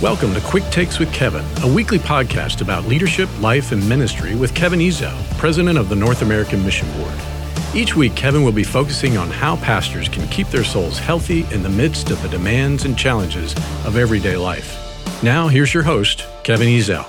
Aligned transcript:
Welcome 0.00 0.32
to 0.34 0.40
Quick 0.40 0.62
Takes 0.70 1.00
with 1.00 1.12
Kevin, 1.12 1.44
a 1.68 1.74
weekly 1.74 1.98
podcast 1.98 2.60
about 2.60 2.84
leadership, 2.84 3.28
life, 3.40 3.72
and 3.72 3.86
ministry 3.88 4.36
with 4.36 4.54
Kevin 4.54 4.78
Ezell, 4.78 5.20
President 5.38 5.76
of 5.76 5.88
the 5.88 5.96
North 5.96 6.22
American 6.22 6.64
Mission 6.64 6.88
Board. 6.92 7.12
Each 7.74 7.96
week, 7.96 8.14
Kevin 8.14 8.44
will 8.44 8.52
be 8.52 8.62
focusing 8.62 9.16
on 9.16 9.28
how 9.28 9.56
pastors 9.56 10.08
can 10.08 10.28
keep 10.28 10.46
their 10.50 10.62
souls 10.62 11.00
healthy 11.00 11.52
in 11.52 11.64
the 11.64 11.68
midst 11.68 12.12
of 12.12 12.22
the 12.22 12.28
demands 12.28 12.84
and 12.84 12.96
challenges 12.96 13.54
of 13.84 13.96
everyday 13.96 14.36
life. 14.36 14.78
Now, 15.24 15.48
here's 15.48 15.74
your 15.74 15.82
host, 15.82 16.24
Kevin 16.44 16.68
Ezell. 16.68 17.04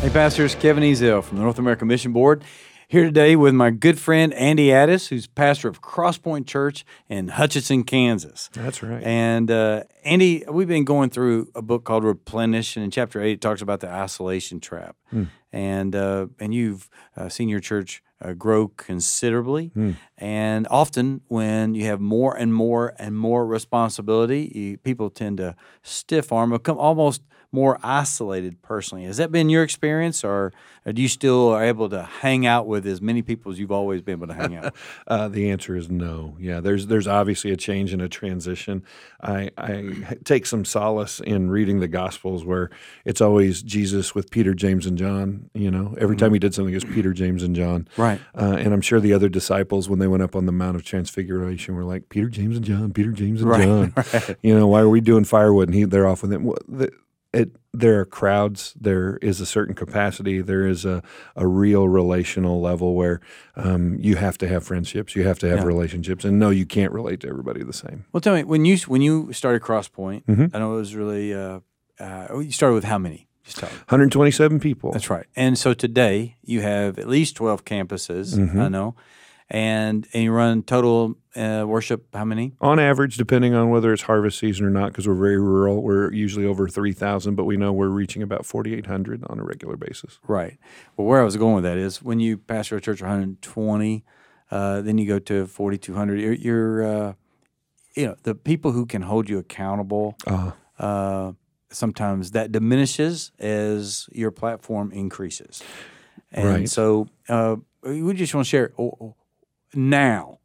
Hey, 0.00 0.10
pastors, 0.10 0.54
Kevin 0.54 0.84
Ezell 0.84 1.24
from 1.24 1.38
the 1.38 1.42
North 1.42 1.58
American 1.58 1.88
Mission 1.88 2.12
Board. 2.12 2.44
Here 2.90 3.04
today 3.04 3.36
with 3.36 3.52
my 3.52 3.68
good 3.68 3.98
friend 4.00 4.32
Andy 4.32 4.72
Addis, 4.72 5.08
who's 5.08 5.26
pastor 5.26 5.68
of 5.68 5.82
Crosspoint 5.82 6.46
Church 6.46 6.86
in 7.06 7.28
Hutchinson, 7.28 7.84
Kansas. 7.84 8.48
That's 8.54 8.82
right. 8.82 9.02
And 9.04 9.50
uh, 9.50 9.82
Andy, 10.04 10.42
we've 10.48 10.68
been 10.68 10.86
going 10.86 11.10
through 11.10 11.50
a 11.54 11.60
book 11.60 11.84
called 11.84 12.02
Replenish, 12.02 12.76
and 12.76 12.84
in 12.84 12.90
chapter 12.90 13.20
eight, 13.20 13.32
it 13.32 13.40
talks 13.42 13.60
about 13.60 13.80
the 13.80 13.90
isolation 13.90 14.58
trap. 14.58 14.96
Hmm. 15.10 15.24
And 15.52 15.94
uh, 15.94 16.28
and 16.40 16.54
you've 16.54 16.88
uh, 17.14 17.28
seen 17.28 17.50
your 17.50 17.60
church 17.60 18.02
uh, 18.22 18.32
grow 18.32 18.68
considerably, 18.68 19.66
Hmm. 19.74 19.92
and 20.16 20.66
often 20.70 21.20
when 21.28 21.74
you 21.74 21.84
have 21.84 22.00
more 22.00 22.34
and 22.34 22.54
more 22.54 22.94
and 22.98 23.18
more 23.18 23.46
responsibility, 23.46 24.50
you, 24.54 24.78
people 24.78 25.10
tend 25.10 25.36
to 25.36 25.56
stiff 25.82 26.32
arm, 26.32 26.50
become 26.52 26.78
almost 26.78 27.20
more 27.50 27.78
isolated 27.82 28.60
personally. 28.60 29.04
Has 29.04 29.16
that 29.16 29.32
been 29.32 29.48
your 29.48 29.62
experience, 29.62 30.22
or, 30.22 30.52
or 30.84 30.92
do 30.92 31.00
you 31.00 31.08
still 31.08 31.48
are 31.48 31.64
able 31.64 31.88
to 31.88 32.02
hang 32.02 32.44
out 32.44 32.66
with 32.66 32.86
as 32.86 33.00
many 33.00 33.22
people 33.22 33.50
as 33.50 33.58
you've 33.58 33.72
always 33.72 34.02
been 34.02 34.12
able 34.18 34.26
to 34.26 34.34
hang 34.34 34.56
out? 34.56 34.64
with? 34.64 34.74
Uh, 35.06 35.26
the 35.28 35.50
answer 35.50 35.74
is 35.74 35.88
no. 35.88 36.36
Yeah, 36.38 36.60
there's 36.60 36.86
there's 36.88 37.06
obviously 37.06 37.50
a 37.50 37.56
change 37.56 37.94
and 37.94 38.02
a 38.02 38.08
transition. 38.08 38.82
I, 39.22 39.50
I 39.56 40.16
take 40.24 40.44
some 40.44 40.66
solace 40.66 41.20
in 41.20 41.50
reading 41.50 41.80
the 41.80 41.88
Gospels 41.88 42.44
where 42.44 42.68
it's 43.06 43.22
always 43.22 43.62
Jesus 43.62 44.14
with 44.14 44.30
Peter, 44.30 44.52
James, 44.52 44.84
and 44.84 44.98
John. 44.98 45.48
You 45.54 45.70
know, 45.70 45.94
every 45.98 46.16
time 46.16 46.34
he 46.34 46.38
did 46.38 46.52
something, 46.54 46.74
it 46.74 46.84
was 46.84 46.94
Peter, 46.94 47.14
James, 47.14 47.42
and 47.42 47.56
John. 47.56 47.88
Right. 47.96 48.20
Uh, 48.36 48.56
and 48.58 48.74
I'm 48.74 48.82
sure 48.82 49.00
the 49.00 49.14
other 49.14 49.30
disciples, 49.30 49.88
when 49.88 49.98
they 49.98 50.06
went 50.08 50.22
up 50.22 50.36
on 50.36 50.44
the 50.44 50.52
Mount 50.52 50.76
of 50.76 50.84
Transfiguration, 50.84 51.74
were 51.74 51.84
like 51.84 52.10
Peter, 52.10 52.28
James, 52.28 52.56
and 52.56 52.64
John. 52.66 52.92
Peter, 52.92 53.12
James, 53.12 53.40
and 53.40 53.50
Right, 53.50 53.64
John. 53.64 54.36
You 54.42 54.54
know, 54.58 54.66
why 54.66 54.80
are 54.80 54.88
we 54.90 55.00
doing 55.00 55.24
firewood? 55.24 55.68
And 55.68 55.74
he, 55.74 55.84
they're 55.84 56.06
off 56.06 56.20
with 56.22 56.32
it. 56.34 56.42
Well, 56.42 56.58
the- 56.68 56.92
it 57.32 57.50
there 57.74 58.00
are 58.00 58.04
crowds 58.06 58.74
there 58.80 59.18
is 59.20 59.40
a 59.40 59.46
certain 59.46 59.74
capacity 59.74 60.40
there 60.40 60.66
is 60.66 60.84
a, 60.86 61.02
a 61.36 61.46
real 61.46 61.86
relational 61.86 62.60
level 62.62 62.94
where 62.94 63.20
um, 63.56 63.96
you 64.00 64.16
have 64.16 64.38
to 64.38 64.48
have 64.48 64.64
friendships 64.64 65.14
you 65.14 65.24
have 65.26 65.38
to 65.38 65.46
have 65.48 65.58
Yeah. 65.58 65.64
relationships 65.66 66.24
and 66.24 66.38
no 66.38 66.48
you 66.50 66.64
can't 66.64 66.90
relate 66.92 67.20
to 67.20 67.28
everybody 67.28 67.62
the 67.62 67.72
same 67.74 68.06
Well, 68.12 68.20
tell 68.22 68.34
me 68.34 68.44
when 68.44 68.64
you 68.64 68.78
when 68.86 69.02
you 69.02 69.32
started 69.32 69.60
Crosspoint, 69.62 70.24
Mhm. 70.24 70.50
I 70.54 70.58
know 70.58 70.74
it 70.74 70.76
was 70.76 70.94
really. 70.94 71.34
Uh, 71.34 71.60
uh, 72.00 72.38
you 72.38 72.52
started 72.52 72.74
with 72.74 72.84
how 72.84 72.96
many? 72.98 73.26
Just 73.44 73.58
tell 73.58 73.68
me. 73.70 73.76
127 73.88 74.60
people 74.60 74.92
That's 74.92 75.10
right. 75.10 75.26
And 75.36 75.58
so 75.58 75.74
today 75.74 76.36
you 76.42 76.60
have 76.62 76.98
at 76.98 77.08
least 77.08 77.36
twelve 77.36 77.64
campuses. 77.64 78.36
Mm-hmm. 78.38 78.60
I 78.60 78.68
know, 78.68 78.94
and 79.50 80.06
and 80.12 80.22
you 80.24 80.32
run 80.32 80.62
total 80.62 81.16
uh, 81.36 81.64
worship. 81.66 82.06
How 82.14 82.24
many? 82.24 82.52
on 82.60 82.78
average 82.78 83.16
depending 83.16 83.54
on 83.54 83.70
whether 83.70 83.92
it's 83.92 84.02
harvest 84.02 84.38
season 84.38 84.66
or 84.66 84.70
not 84.70 84.88
because 84.92 85.06
we're 85.06 85.14
very 85.14 85.38
rural 85.40 85.82
we're 85.82 86.12
usually 86.12 86.44
over 86.44 86.68
3000 86.68 87.34
but 87.36 87.44
we 87.44 87.56
know 87.56 87.72
we're 87.72 87.88
reaching 87.88 88.22
about 88.22 88.44
4800 88.44 89.24
on 89.30 89.38
a 89.38 89.44
regular 89.44 89.76
basis 89.76 90.18
Right. 90.26 90.58
Well, 90.96 91.06
where 91.06 91.20
I 91.20 91.24
was 91.24 91.36
going 91.36 91.54
with 91.54 91.64
that 91.64 91.78
is 91.78 92.02
when 92.02 92.18
you 92.20 92.36
pastor 92.38 92.76
a 92.76 92.80
church 92.80 93.00
of 93.00 93.06
120, 93.06 94.04
uh, 94.50 94.80
then 94.82 94.98
you 94.98 95.06
go 95.06 95.18
to 95.20 95.46
4,200. 95.46 96.20
You're, 96.20 96.32
you're 96.32 96.82
uh, 96.84 97.12
you 97.94 98.06
know, 98.06 98.16
the 98.22 98.34
people 98.34 98.72
who 98.72 98.86
can 98.86 99.02
hold 99.02 99.28
you 99.28 99.38
accountable. 99.38 100.16
uh, 100.26 100.52
uh, 100.78 101.32
sometimes 101.70 102.30
that 102.32 102.50
diminishes 102.52 103.30
as 103.38 104.08
your 104.12 104.30
platform 104.30 104.90
increases. 104.92 105.62
And 106.32 106.46
Right. 106.48 106.68
so 106.68 107.08
uh, 107.28 107.56
we 107.82 108.14
just 108.14 108.34
want 108.34 108.46
to 108.46 108.48
share 108.48 108.72
oh, 108.78 109.14
now 109.74 110.38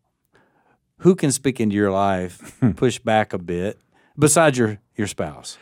who 0.99 1.15
can 1.15 1.31
speak 1.31 1.59
into 1.59 1.75
your 1.75 1.91
life, 1.91 2.57
Hmm. 2.59 2.71
push 2.71 2.99
back 2.99 3.33
a 3.33 3.37
bit, 3.37 3.77
besides 4.17 4.57
your, 4.57 4.79
your 4.95 5.07
spouse. 5.07 5.57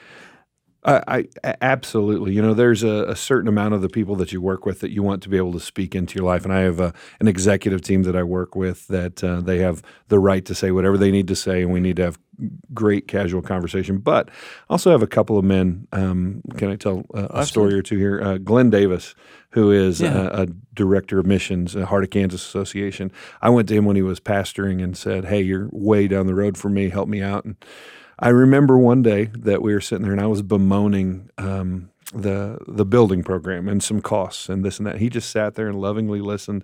I, 0.84 1.28
absolutely. 1.62 2.34
You 2.34 2.42
know, 2.42 2.56
there's 2.56 2.82
a, 2.82 3.06
a 3.08 3.16
certain 3.16 3.48
amount 3.48 3.76
of 3.76 3.84
the 3.84 3.90
people 3.90 4.16
that 4.16 4.32
you 4.32 4.42
work 4.42 4.66
with 4.66 4.80
that 4.80 4.90
you 4.90 5.04
want 5.04 5.22
to 5.22 5.30
be 5.30 5.38
able 5.38 5.54
to 5.54 5.60
speak 5.60 5.94
into 5.94 6.16
your 6.16 6.26
life, 6.26 6.44
and 6.44 6.52
I 6.52 6.62
have 6.62 6.80
a, 6.80 6.92
an 7.20 7.28
executive 7.28 7.82
team 7.82 8.02
that 8.04 8.16
I 8.16 8.24
work 8.24 8.56
with 8.56 8.88
that 8.88 9.24
uh, 9.24 9.42
they 9.42 9.60
have 9.60 9.84
the 10.08 10.18
right 10.18 10.44
to 10.46 10.56
say 10.56 10.72
whatever 10.72 10.98
they 10.98 11.12
need 11.12 11.28
to 11.28 11.36
say, 11.36 11.62
and 11.62 11.72
we 11.72 11.82
need 11.82 11.98
to 11.98 12.04
have 12.06 12.20
great 12.74 13.08
casual 13.08 13.42
conversation. 13.42 13.98
But 13.98 14.30
I 14.30 14.74
also 14.74 14.92
have 14.92 15.02
a 15.04 15.08
couple 15.08 15.38
of 15.38 15.44
men. 15.46 15.88
Um, 15.92 16.42
can 16.58 16.70
I 16.70 16.76
tell 16.76 17.06
uh, 17.14 17.28
a 17.32 17.46
story 17.46 17.74
or 17.74 17.82
two 17.82 17.98
here? 17.98 18.22
Uh, 18.22 18.38
Glenn 18.38 18.70
Davis, 18.70 19.16
who 19.52 19.72
is 19.72 20.02
Yeah. 20.02 20.28
a, 20.32 20.42
a 20.44 20.48
director 20.74 21.20
of 21.20 21.26
missions, 21.26 21.76
at 21.76 21.84
Heart 21.86 22.04
of 22.06 22.10
Kansas 22.10 22.46
Association. 22.46 23.12
I 23.42 23.50
went 23.50 23.68
to 23.70 23.76
him 23.76 23.86
when 23.86 23.96
he 23.96 24.02
was 24.02 24.20
pastoring 24.20 24.84
and 24.84 24.96
said, 24.98 25.26
"Hey, 25.26 25.42
you're 25.42 25.70
way 25.72 26.08
down 26.08 26.28
the 26.28 26.36
road 26.36 26.58
for 26.58 26.70
me. 26.70 26.90
Help 26.90 27.08
me 27.10 27.22
out." 27.22 27.46
And 27.46 27.56
I 28.20 28.30
remember 28.30 28.78
one 28.78 29.02
day 29.02 29.30
that 29.34 29.62
we 29.62 29.74
were 29.74 29.82
sitting 29.82 30.04
there 30.04 30.12
and 30.14 30.22
I 30.22 30.28
was 30.28 30.42
bemoaning 30.42 31.30
um, 31.38 31.90
the 32.14 32.58
the 32.68 32.86
building 32.86 33.24
program 33.24 33.68
and 33.68 33.82
some 33.84 34.02
costs 34.02 34.48
and 34.50 34.64
this 34.64 34.78
and 34.78 34.86
that. 34.88 34.98
He 35.00 35.10
just 35.10 35.30
sat 35.30 35.56
there 35.56 35.68
and 35.68 35.80
lovingly 35.82 36.22
listened. 36.22 36.64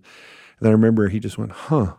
And 0.60 0.68
I 0.68 0.72
remember 0.72 1.10
he 1.10 1.20
just 1.20 1.38
went, 1.38 1.52
"Huh." 1.52 1.94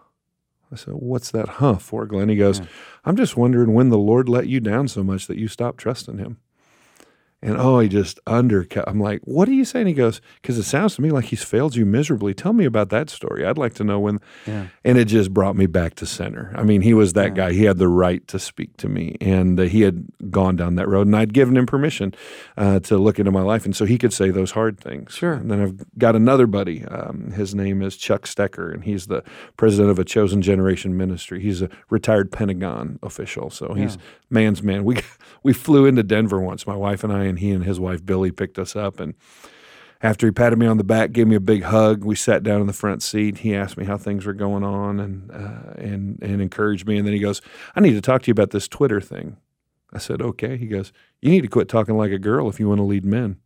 I 0.73 0.77
said, 0.77 0.95
"What's 0.95 1.31
that 1.31 1.49
huh 1.49 1.77
for, 1.77 2.07
Glenn?" 2.07 2.29
He 2.29 2.37
goes, 2.37 2.61
"I'm 3.05 3.17
just 3.17 3.37
wondering 3.37 3.73
when 3.75 3.89
the 3.89 3.99
Lord 3.99 4.29
let 4.29 4.49
you 4.49 4.61
down 4.61 4.89
so 4.89 5.03
much 5.03 5.27
that 5.27 5.39
you 5.39 5.49
stopped 5.49 5.79
trusting 5.79 6.19
Him." 6.19 6.39
And 7.41 7.57
oh, 7.57 7.79
he 7.79 7.89
just 7.89 8.19
undercut. 8.27 8.89
I'm 8.89 9.01
like, 9.01 9.21
"What 9.23 9.49
are 9.49 9.53
you 9.53 9.65
saying?" 9.65 9.87
He 9.87 9.93
goes, 9.93 10.21
"Because 10.43 10.59
it 10.59 10.65
sounds 10.65 10.97
to 10.97 11.03
me 11.03 11.11
like 11.11 11.27
He's 11.27 11.45
failed 11.45 11.77
you 11.77 11.87
miserably. 11.87 12.35
Tell 12.35 12.53
me 12.53 12.65
about 12.65 12.89
that 12.91 13.11
story. 13.11 13.47
I'd 13.47 13.59
like 13.59 13.75
to 13.75 13.85
know 13.85 14.01
when." 14.01 14.19
Yeah. 14.47 14.67
and 14.85 14.99
it 14.99 15.05
just 15.05 15.33
brought 15.33 15.55
me 15.57 15.67
back 15.67 15.95
to 15.97 16.07
center. 16.07 16.53
I 16.57 16.63
mean, 16.63 16.81
he 16.81 16.95
was 16.95 17.13
that 17.13 17.35
guy. 17.35 17.53
He 17.53 17.65
had 17.65 17.79
the 17.79 17.89
right 17.89 18.27
to 18.29 18.39
speak 18.39 18.77
to 18.79 18.89
me, 18.89 19.17
and 19.21 19.61
uh, 19.61 19.65
he 19.65 19.83
had 19.83 20.07
gone 20.31 20.57
down 20.57 20.75
that 20.77 20.89
road, 20.89 21.07
and 21.07 21.15
I'd 21.15 21.33
given 21.33 21.57
him 21.57 21.67
permission 21.67 22.13
uh, 22.57 22.81
to 22.81 22.99
look 22.99 23.19
into 23.19 23.31
my 23.31 23.43
life, 23.43 23.65
and 23.65 23.77
so 23.77 23.85
he 23.85 23.99
could 23.99 24.13
say 24.13 24.31
those 24.31 24.53
hard 24.53 24.79
things. 24.81 25.15
Sure. 25.15 25.35
And 25.35 25.51
then 25.51 25.61
I've 25.61 25.99
got 25.99 26.17
another 26.17 26.47
buddy. 26.47 26.85
Um, 26.87 27.33
his 27.33 27.55
name 27.55 27.83
is 27.83 27.97
Chuck 27.97 28.23
Stecker, 28.23 28.73
and 28.73 28.83
he's 28.85 29.07
the 29.07 29.23
president 29.57 29.91
of 29.91 29.99
a 29.99 30.05
Chosen 30.05 30.43
Generation 30.43 30.97
Ministry. 30.97 31.41
He's 31.41 31.63
a 31.63 31.71
retired 31.89 32.33
Pentagon 32.33 32.99
official, 33.03 33.51
so 33.51 33.75
he's 33.75 33.97
man's 34.31 34.63
man. 34.63 34.85
We 34.85 34.97
we 35.43 35.53
flew 35.53 35.87
into 35.87 36.03
Denver 36.03 36.41
once, 36.41 36.67
my 36.67 36.77
wife 36.77 37.05
and 37.05 37.13
I, 37.13 37.28
and 37.29 37.39
he 37.39 37.51
and 37.51 37.65
his 37.65 37.79
wife 37.79 38.05
Billy 38.05 38.33
picked 38.33 38.59
us 38.59 38.75
up, 38.75 38.99
and 38.99 39.15
after 40.01 40.27
he 40.27 40.31
patted 40.31 40.59
me 40.59 40.67
on 40.67 40.79
the 40.79 40.85
back, 40.85 41.13
gave 41.13 41.27
me 41.27 41.35
a 41.35 41.41
big 41.41 41.65
hug, 41.65 42.05
we 42.05 42.15
sat 42.15 42.43
down 42.43 42.61
in 42.61 42.67
the 42.69 42.73
front 42.73 43.03
seat. 43.03 43.39
He 43.39 43.55
asked 43.55 43.77
me 43.77 43.85
how 43.85 43.97
things 43.97 44.27
were 44.27 44.33
going 44.33 44.63
on 44.63 45.01
and 45.01 45.31
uh, 45.31 45.73
and 45.77 46.19
and 46.23 46.41
encouraged 46.41 46.87
me. 46.87 46.99
And 46.99 47.07
then 47.07 47.15
he 47.15 47.21
goes, 47.21 47.43
"I 47.75 47.81
need 47.81 47.95
to 47.95 48.01
talk 48.01 48.23
to 48.23 48.29
you 48.29 48.33
about 48.33 48.51
this 48.51 48.69
Twitter 48.69 49.01
thing." 49.01 49.37
I 49.93 49.99
said, 49.99 50.23
"Okay." 50.23 50.57
He 50.57 50.67
goes, 50.67 50.93
"You 51.21 51.31
need 51.31 51.43
to 51.43 51.49
quit 51.49 51.69
talking 51.69 51.97
like 51.97 52.13
a 52.13 52.19
girl 52.19 52.49
if 52.49 52.61
you 52.61 52.69
want 52.69 52.79
to 52.79 52.85
lead 52.85 53.05
men." 53.05 53.39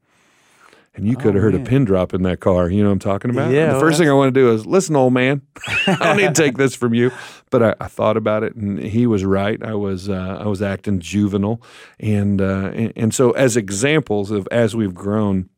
And 0.94 1.06
you 1.06 1.16
could 1.16 1.34
have 1.34 1.42
heard 1.42 1.54
man. 1.54 1.62
a 1.62 1.64
pin 1.64 1.84
drop 1.86 2.12
in 2.12 2.22
that 2.24 2.40
car. 2.40 2.68
You 2.68 2.82
know 2.82 2.90
what 2.90 2.94
I'm 2.94 2.98
talking 2.98 3.30
about? 3.30 3.50
Yeah, 3.50 3.62
And 3.62 3.70
the 3.70 3.74
well, 3.74 3.80
first 3.80 3.98
thing 3.98 4.10
I 4.10 4.12
want 4.12 4.34
to 4.34 4.38
do 4.38 4.52
is 4.52 4.66
listen, 4.66 4.94
old 4.94 5.14
man. 5.14 5.40
I 5.86 5.96
don't 5.96 6.16
need 6.18 6.34
to 6.34 6.42
take 6.42 6.58
this 6.58 6.74
from 6.74 6.94
you. 6.94 7.10
But 7.50 7.62
I, 7.62 7.74
I 7.84 7.88
thought 7.88 8.16
about 8.16 8.44
it, 8.44 8.54
and 8.54 8.78
he 8.78 9.06
was 9.06 9.26
right. 9.26 9.62
I 9.62 9.74
was 9.74 10.08
uh, 10.08 10.38
I 10.40 10.46
was 10.46 10.62
acting 10.62 11.00
juvenile, 11.00 11.60
and, 12.00 12.40
uh, 12.40 12.70
and 12.72 12.92
and 12.96 13.14
so 13.14 13.32
as 13.32 13.58
examples 13.58 14.30
of 14.30 14.48
as 14.50 14.74
we've 14.74 14.94
grown, 14.94 15.50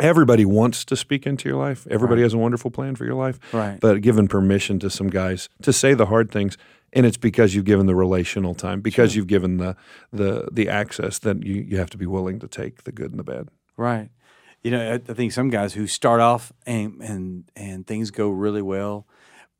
everybody 0.00 0.44
wants 0.44 0.84
to 0.84 0.96
speak 0.96 1.26
into 1.26 1.48
your 1.48 1.58
life. 1.58 1.88
Everybody 1.90 2.22
has 2.22 2.34
a 2.34 2.38
wonderful 2.38 2.70
plan 2.70 2.94
for 2.94 3.04
your 3.04 3.16
life. 3.16 3.40
Right. 3.52 3.80
But 3.80 4.00
given 4.00 4.28
permission 4.28 4.78
to 4.78 4.90
some 4.90 5.10
guys 5.10 5.48
to 5.62 5.72
say 5.72 5.92
the 5.92 6.06
hard 6.06 6.30
things, 6.30 6.56
and 6.92 7.04
it's 7.04 7.16
because 7.16 7.54
you've 7.56 7.64
given 7.64 7.86
the 7.86 7.96
relational 7.96 8.54
time, 8.54 8.80
because 8.80 9.16
you've 9.16 9.26
given 9.26 9.56
the 9.56 9.74
the 10.12 10.48
the 10.52 10.68
access 10.68 11.18
that 11.18 11.42
you, 11.42 11.54
you 11.54 11.78
have 11.78 11.90
to 11.90 11.98
be 11.98 12.06
willing 12.06 12.38
to 12.38 12.46
take 12.46 12.84
the 12.84 12.92
good 12.92 13.10
and 13.10 13.18
the 13.18 13.24
bad. 13.24 13.48
Right. 13.76 14.10
You 14.64 14.70
know, 14.72 14.92
I, 14.92 14.94
I 14.94 15.14
think 15.14 15.32
some 15.32 15.50
guys 15.50 15.74
who 15.74 15.86
start 15.86 16.20
off 16.20 16.52
and 16.66 17.00
and 17.00 17.44
and 17.54 17.86
things 17.86 18.10
go 18.10 18.30
really 18.30 18.62
well, 18.62 19.06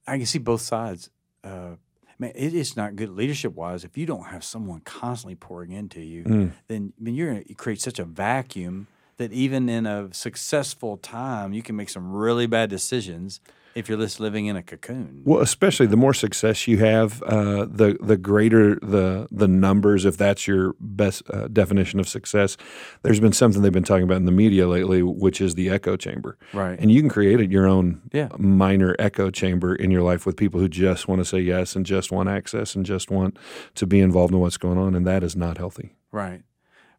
I 0.07 0.17
can 0.17 0.27
see 0.27 0.39
both 0.39 0.63
sides. 0.63 1.11
Uh, 1.45 1.77
man, 2.19 2.33
it 2.35 2.55
is 2.55 2.77
not 2.77 2.97
good 2.97 3.11
leadership 3.11 3.55
wise 3.55 3.85
if 3.85 3.97
you 3.97 4.07
don't 4.07 4.27
have 4.29 4.43
someone 4.43 4.81
constantly 4.81 5.35
pouring 5.35 5.73
into 5.73 6.01
you. 6.01 6.25
Mm. 6.25 6.53
Then 6.69 6.93
I 6.99 7.03
mean, 7.03 7.15
you're 7.15 7.33
going 7.33 7.45
to 7.45 7.55
create 7.55 7.81
such 7.81 7.99
a 7.99 8.05
vacuum 8.05 8.87
that 9.19 9.33
even 9.33 9.69
in 9.69 9.87
a 9.87 10.13
successful 10.13 10.97
time, 10.97 11.53
you 11.53 11.63
can 11.63 11.77
make 11.77 11.89
some 11.89 12.13
really 12.13 12.47
bad 12.47 12.71
decisions 12.71 13.41
if 13.75 13.89
you're 13.89 13.99
just 13.99 14.21
living 14.21 14.47
in 14.47 14.57
a 14.57 14.63
cocoon. 14.63 15.23
Well, 15.25 15.41
especially 15.41 15.87
the 15.87 15.97
more 15.97 16.15
success 16.15 16.69
you 16.69 16.79
have, 16.79 17.23
uh, 17.25 17.65
the 17.65 17.97
the 18.01 18.17
greater 18.17 18.77
the 18.77 19.27
the 19.31 19.49
numbers. 19.49 20.05
If 20.05 20.17
that's 20.17 20.47
your 20.47 20.75
best 20.81 21.23
uh, 21.31 21.49
definition 21.49 21.99
of 22.01 22.09
success, 22.09 22.57
there's 23.03 23.21
been 23.21 23.33
something 23.33 23.63
they've 23.63 23.73
been 23.73 23.83
talking 23.83 24.05
about 24.05 24.19
in 24.19 24.25
the 24.27 24.33
media 24.33 24.69
lately, 24.69 25.03
which 25.03 25.41
is 25.41 25.55
the 25.55 25.71
echo 25.71 25.97
chamber. 25.97 26.39
Right. 26.53 26.79
And 26.79 26.91
you 26.93 27.01
can 27.01 27.09
create 27.11 27.51
your 27.51 27.67
own 27.67 28.03
Yeah. 28.13 28.29
minor 28.39 28.95
echo 28.99 29.31
chamber 29.31 29.75
in 29.75 29.91
your 29.91 30.03
life 30.03 30.25
with 30.27 30.37
people 30.37 30.61
who 30.61 30.69
just 30.69 31.09
want 31.09 31.21
to 31.21 31.25
say 31.25 31.41
yes 31.41 31.75
and 31.77 31.85
just 31.85 32.13
want 32.13 32.29
access 32.29 32.75
and 32.77 32.87
just 32.87 33.11
want 33.11 33.37
to 33.75 33.87
be 33.87 34.01
involved 34.01 34.33
in 34.33 34.41
what's 34.41 34.57
going 34.57 34.79
on, 34.79 34.95
and 34.95 35.07
that 35.07 35.23
is 35.23 35.35
not 35.37 35.59
healthy. 35.59 35.97
Right. 36.13 36.43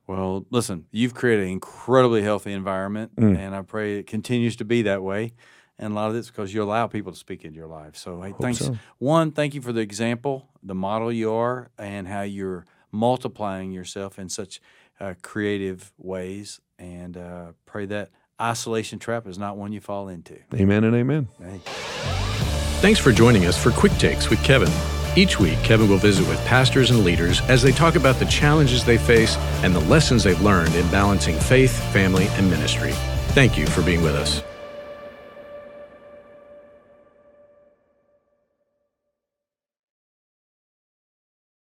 Well, 0.07 0.45
listen, 0.51 0.85
you've 0.91 1.15
created 1.15 1.45
an 1.45 1.51
incredibly 1.51 2.21
healthy 2.21 2.51
environment, 2.53 3.15
Mm. 3.15 3.37
and 3.37 3.55
I 3.55 3.61
pray 3.63 3.97
it 3.97 4.05
continues 4.07 4.55
to 4.57 4.65
be 4.65 4.81
that 4.83 5.01
way. 5.01 5.33
And 5.77 5.91
a 5.91 5.95
lot 5.95 6.09
of 6.09 6.15
it's 6.15 6.27
because 6.29 6.53
you 6.53 6.63
allow 6.63 6.87
people 6.87 7.11
to 7.11 7.17
speak 7.17 7.43
into 7.43 7.57
your 7.57 7.67
life. 7.67 7.97
So, 7.97 8.21
hey, 8.21 8.33
thanks. 8.39 8.59
so. 8.59 8.77
One, 8.97 9.31
thank 9.31 9.53
you 9.53 9.61
for 9.61 9.73
the 9.73 9.81
example, 9.81 10.49
the 10.63 10.75
model 10.75 11.11
you 11.11 11.33
are, 11.33 11.69
and 11.77 12.07
how 12.07 12.21
you're 12.21 12.65
multiplying 12.91 13.71
yourself 13.71 14.17
in 14.17 14.29
such 14.29 14.61
uh, 14.99 15.15
creative 15.21 15.91
ways. 15.97 16.61
And 16.79 17.17
uh, 17.17 17.51
pray 17.65 17.85
that 17.87 18.11
isolation 18.41 18.99
trap 18.99 19.27
is 19.27 19.37
not 19.37 19.57
one 19.57 19.73
you 19.73 19.81
fall 19.81 20.07
into. 20.07 20.37
Amen 20.53 20.83
and 20.83 20.95
amen. 20.95 21.27
Hey. 21.39 21.59
Thanks 22.81 22.99
for 22.99 23.11
joining 23.11 23.45
us 23.45 23.61
for 23.61 23.71
Quick 23.71 23.93
Takes 23.93 24.29
with 24.29 24.43
Kevin. 24.43 24.71
Each 25.17 25.39
week, 25.39 25.57
Kevin 25.63 25.89
will 25.89 25.97
visit 25.97 26.27
with 26.27 26.43
pastors 26.45 26.91
and 26.91 27.05
leaders 27.05 27.41
as 27.43 27.61
they 27.61 27.71
talk 27.71 27.95
about 27.95 28.17
the 28.17 28.25
challenges 28.25 28.83
they 28.83 28.97
face 28.97 29.37
and 29.63 29.73
the 29.73 29.79
lessons 29.81 30.23
they've 30.23 30.41
learned 30.41 30.75
in 30.75 30.89
balancing 30.91 31.39
faith, 31.39 31.71
family, 31.93 32.27
and 32.31 32.49
ministry. 32.49 32.91
Thank 33.29 33.57
you 33.57 33.65
for 33.65 33.81
being 33.81 34.01
with 34.01 34.15
us. 34.15 34.43